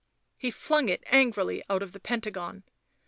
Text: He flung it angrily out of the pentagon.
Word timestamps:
He 0.35 0.49
flung 0.49 0.89
it 0.89 1.03
angrily 1.05 1.63
out 1.69 1.83
of 1.83 1.91
the 1.91 1.99
pentagon. 1.99 2.63